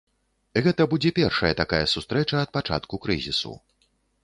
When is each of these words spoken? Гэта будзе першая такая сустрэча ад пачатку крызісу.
Гэта 0.67 0.87
будзе 0.93 1.11
першая 1.19 1.51
такая 1.61 1.83
сустрэча 1.93 2.35
ад 2.47 2.55
пачатку 2.59 3.03
крызісу. 3.07 3.55